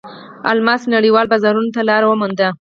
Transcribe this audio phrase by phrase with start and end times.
[0.51, 2.47] الماس نړیوالو بازارونو ته لار ومونده.